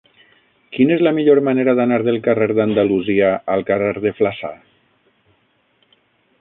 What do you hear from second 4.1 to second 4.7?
Flaçà?